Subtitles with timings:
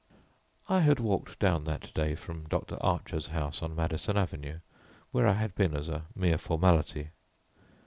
[0.67, 2.75] I had walked down that day from Dr.
[2.81, 4.57] Archer's house on Madison Avenue,
[5.11, 7.09] where I had been as a mere formality.